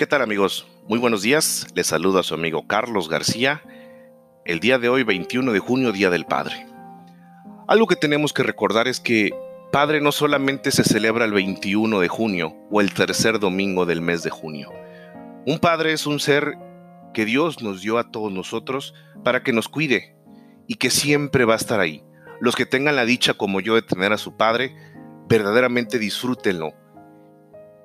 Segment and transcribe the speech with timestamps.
[0.00, 0.66] ¿Qué tal amigos?
[0.88, 1.66] Muy buenos días.
[1.74, 3.62] Les saludo a su amigo Carlos García.
[4.46, 6.66] El día de hoy, 21 de junio, Día del Padre.
[7.68, 9.34] Algo que tenemos que recordar es que
[9.70, 14.22] Padre no solamente se celebra el 21 de junio o el tercer domingo del mes
[14.22, 14.72] de junio.
[15.44, 16.56] Un padre es un ser
[17.12, 20.16] que Dios nos dio a todos nosotros para que nos cuide
[20.66, 22.02] y que siempre va a estar ahí.
[22.40, 24.74] Los que tengan la dicha como yo de tener a su padre,
[25.28, 26.72] verdaderamente disfrútenlo.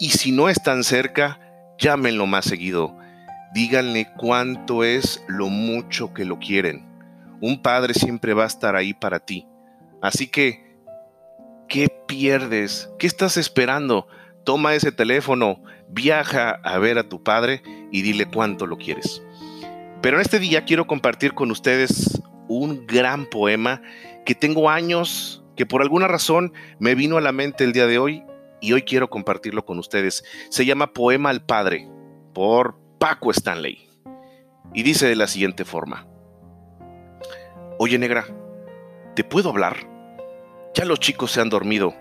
[0.00, 1.49] Y si no están cerca,
[1.80, 2.96] llámenlo más seguido.
[3.52, 6.86] Díganle cuánto es lo mucho que lo quieren.
[7.40, 9.48] Un padre siempre va a estar ahí para ti.
[10.00, 10.76] Así que,
[11.68, 12.90] ¿qué pierdes?
[12.98, 14.06] ¿Qué estás esperando?
[14.44, 19.22] Toma ese teléfono, viaja a ver a tu padre y dile cuánto lo quieres.
[20.00, 23.82] Pero en este día quiero compartir con ustedes un gran poema
[24.24, 27.98] que tengo años, que por alguna razón me vino a la mente el día de
[27.98, 28.24] hoy
[28.60, 30.24] y hoy quiero compartirlo con ustedes.
[30.48, 31.88] Se llama Poema al Padre
[32.34, 33.88] por Paco Stanley
[34.74, 36.06] y dice de la siguiente forma.
[37.78, 38.26] Oye negra,
[39.14, 39.88] ¿te puedo hablar?
[40.74, 41.94] Ya los chicos se han dormido,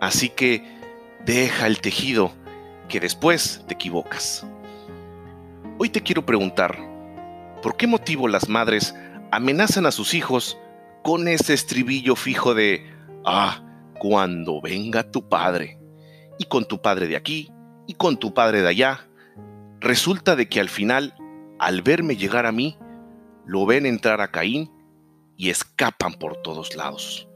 [0.00, 0.62] así que
[1.24, 2.32] deja el tejido,
[2.88, 4.46] que después te equivocas.
[5.78, 6.76] Hoy te quiero preguntar,
[7.62, 8.94] ¿por qué motivo las madres
[9.30, 10.58] amenazan a sus hijos
[11.02, 12.86] con ese estribillo fijo de,
[13.24, 13.64] ah,
[13.98, 15.79] cuando venga tu padre?
[16.40, 17.52] Y con tu padre de aquí
[17.86, 19.06] y con tu padre de allá.
[19.78, 21.14] Resulta de que al final,
[21.58, 22.78] al verme llegar a mí,
[23.44, 24.72] lo ven entrar a Caín
[25.36, 27.28] y escapan por todos lados.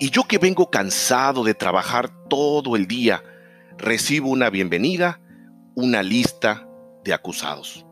[0.00, 3.22] Y yo que vengo cansado de trabajar todo el día,
[3.78, 5.20] recibo una bienvenida,
[5.76, 6.66] una lista
[7.04, 7.86] de acusados.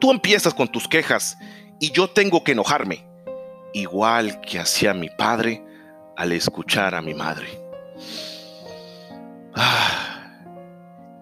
[0.00, 1.36] Tú empiezas con tus quejas
[1.80, 3.06] y yo tengo que enojarme,
[3.74, 5.62] igual que hacía mi padre
[6.16, 7.61] al escuchar a mi madre.
[9.54, 10.40] Ah,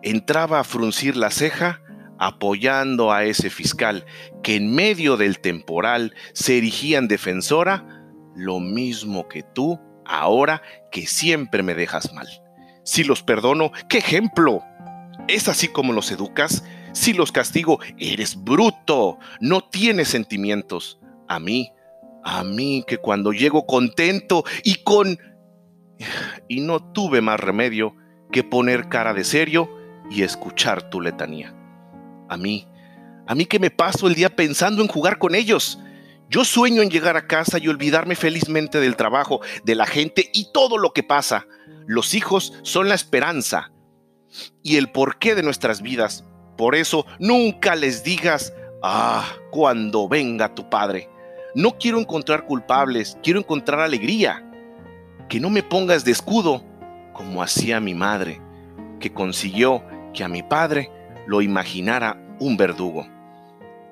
[0.02, 1.82] entraba a fruncir la ceja
[2.18, 4.04] apoyando a ese fiscal
[4.42, 7.86] que en medio del temporal se erigía en defensora,
[8.36, 12.28] lo mismo que tú ahora que siempre me dejas mal.
[12.84, 14.62] Si los perdono, ¿qué ejemplo?
[15.28, 16.64] ¿Es así como los educas?
[16.92, 20.98] Si los castigo, eres bruto, no tienes sentimientos.
[21.28, 21.72] A mí,
[22.24, 25.18] a mí que cuando llego contento y con
[26.50, 27.94] y no tuve más remedio
[28.32, 29.70] que poner cara de serio
[30.10, 31.54] y escuchar tu letanía.
[32.28, 32.66] A mí,
[33.28, 35.78] a mí que me paso el día pensando en jugar con ellos.
[36.28, 40.50] Yo sueño en llegar a casa y olvidarme felizmente del trabajo, de la gente y
[40.52, 41.46] todo lo que pasa.
[41.86, 43.70] Los hijos son la esperanza
[44.64, 46.24] y el porqué de nuestras vidas.
[46.56, 51.08] Por eso nunca les digas, ah, cuando venga tu padre.
[51.54, 54.49] No quiero encontrar culpables, quiero encontrar alegría
[55.30, 56.64] que no me pongas de escudo
[57.12, 58.42] como hacía mi madre,
[58.98, 60.90] que consiguió que a mi padre
[61.24, 63.06] lo imaginara un verdugo.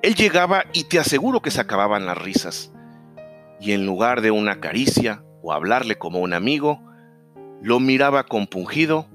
[0.03, 2.73] Él llegaba y te aseguro que se acababan las risas.
[3.61, 6.83] Y en lugar de una caricia o hablarle como un amigo,
[7.63, 9.07] lo miraba compungido,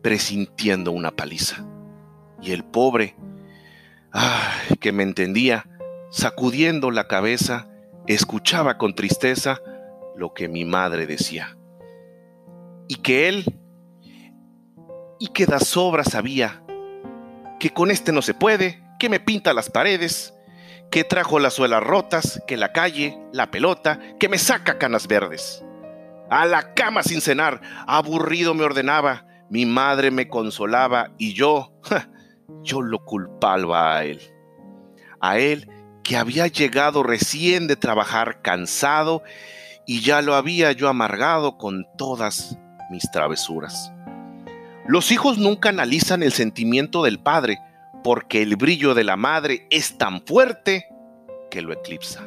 [0.00, 1.66] presintiendo una paliza.
[2.40, 3.16] Y el pobre,
[4.78, 5.66] que me entendía,
[6.12, 7.66] sacudiendo la cabeza,
[8.06, 9.58] escuchaba con tristeza
[10.16, 11.56] lo que mi madre decía
[12.88, 13.44] y que él
[15.18, 16.62] y que da sobra sabía
[17.58, 20.34] que con este no se puede, que me pinta las paredes,
[20.90, 25.64] que trajo las suelas rotas, que la calle, la pelota, que me saca canas verdes.
[26.30, 31.72] A la cama sin cenar, aburrido me ordenaba, mi madre me consolaba y yo,
[32.62, 34.20] yo lo culpaba a él.
[35.20, 35.68] A él
[36.02, 39.22] que había llegado recién de trabajar cansado
[39.86, 42.58] y ya lo había yo amargado con todas
[42.90, 43.92] mis travesuras.
[44.86, 47.58] Los hijos nunca analizan el sentimiento del padre
[48.02, 50.86] porque el brillo de la madre es tan fuerte
[51.50, 52.22] que lo eclipsa.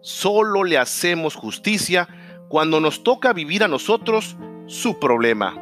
[0.00, 2.06] Solo le hacemos justicia
[2.48, 4.36] cuando nos toca vivir a nosotros
[4.66, 5.54] su problema.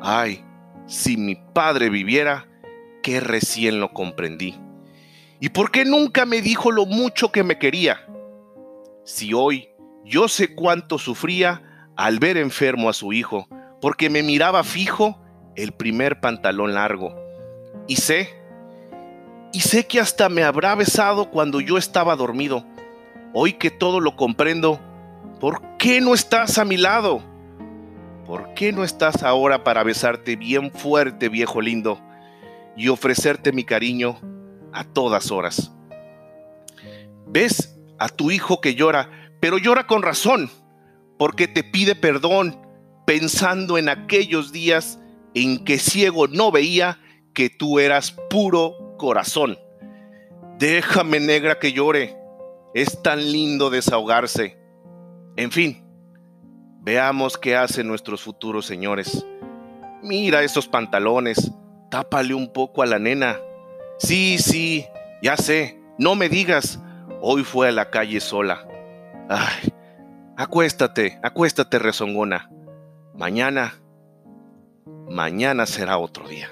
[0.00, 0.44] Ay,
[0.86, 2.46] si mi padre viviera,
[3.02, 4.54] que recién lo comprendí.
[5.40, 8.06] ¿Y por qué nunca me dijo lo mucho que me quería?
[9.04, 9.70] Si hoy
[10.04, 11.62] yo sé cuánto sufría
[11.98, 13.48] al ver enfermo a su hijo,
[13.80, 15.20] porque me miraba fijo
[15.56, 17.12] el primer pantalón largo.
[17.88, 18.30] Y sé,
[19.52, 22.64] y sé que hasta me habrá besado cuando yo estaba dormido.
[23.34, 24.78] Hoy que todo lo comprendo,
[25.40, 27.20] ¿por qué no estás a mi lado?
[28.24, 32.00] ¿Por qué no estás ahora para besarte bien fuerte, viejo lindo,
[32.76, 34.20] y ofrecerte mi cariño
[34.72, 35.72] a todas horas?
[37.26, 39.10] ¿Ves a tu hijo que llora,
[39.40, 40.48] pero llora con razón?
[41.18, 42.60] Porque te pide perdón
[43.06, 44.98] pensando en aquellos días
[45.34, 47.00] en que ciego no veía
[47.34, 49.58] que tú eras puro corazón.
[50.58, 52.16] Déjame negra que llore,
[52.74, 54.58] es tan lindo desahogarse.
[55.36, 55.84] En fin,
[56.80, 59.24] veamos qué hacen nuestros futuros señores.
[60.02, 61.52] Mira esos pantalones,
[61.90, 63.38] tápale un poco a la nena.
[63.98, 64.86] Sí, sí,
[65.22, 66.80] ya sé, no me digas,
[67.20, 68.66] hoy fue a la calle sola.
[69.28, 69.67] Ay,
[70.38, 72.48] acuéstate, acuéstate, rezongona.
[73.12, 73.74] Mañana,
[75.10, 76.48] mañana será otro día.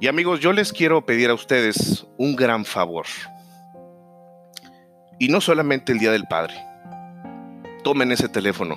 [0.00, 3.06] Y amigos, yo les quiero pedir a ustedes un gran favor.
[5.18, 6.54] Y no solamente el Día del Padre.
[7.82, 8.76] Tomen ese teléfono.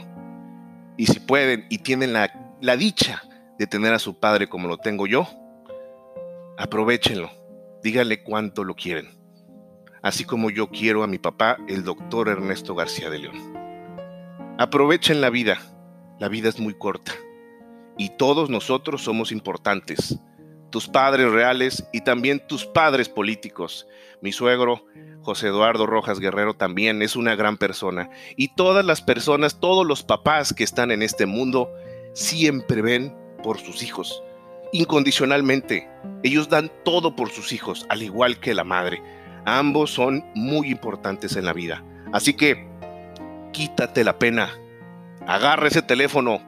[0.98, 3.22] Y si pueden y tienen la, la dicha
[3.60, 5.28] de tener a su padre como lo tengo yo,
[6.58, 7.30] aprovechenlo.
[7.84, 9.21] Díganle cuánto lo quieren.
[10.04, 13.54] Así como yo quiero a mi papá, el doctor Ernesto García de León.
[14.58, 15.60] Aprovechen la vida.
[16.20, 17.14] La vida es muy corta.
[17.98, 20.20] Y todos nosotros somos importantes
[20.72, 23.86] tus padres reales y también tus padres políticos.
[24.22, 24.86] Mi suegro,
[25.22, 28.10] José Eduardo Rojas Guerrero, también es una gran persona.
[28.38, 31.70] Y todas las personas, todos los papás que están en este mundo,
[32.14, 34.24] siempre ven por sus hijos.
[34.72, 35.88] Incondicionalmente.
[36.24, 39.04] Ellos dan todo por sus hijos, al igual que la madre.
[39.46, 41.84] Ambos son muy importantes en la vida.
[42.14, 42.68] Así que,
[43.52, 44.50] quítate la pena.
[45.28, 46.42] Agarra ese teléfono,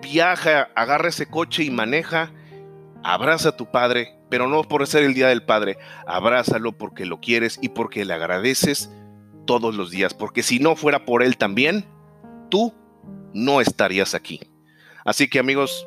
[0.00, 2.30] viaja, agarra ese coche y maneja
[3.04, 5.76] Abraza a tu padre, pero no por ser el Día del Padre.
[6.06, 8.90] Abrázalo porque lo quieres y porque le agradeces
[9.44, 10.14] todos los días.
[10.14, 11.84] Porque si no fuera por él también,
[12.48, 12.72] tú
[13.34, 14.40] no estarías aquí.
[15.04, 15.86] Así que amigos,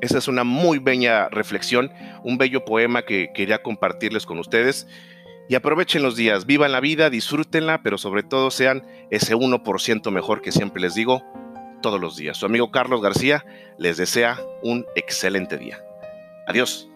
[0.00, 1.90] esa es una muy bella reflexión,
[2.22, 4.86] un bello poema que quería compartirles con ustedes.
[5.52, 10.40] Y aprovechen los días, vivan la vida, disfrútenla, pero sobre todo sean ese 1% mejor
[10.40, 11.22] que siempre les digo
[11.82, 12.38] todos los días.
[12.38, 13.44] Su amigo Carlos García
[13.76, 15.84] les desea un excelente día.
[16.46, 16.88] Adiós.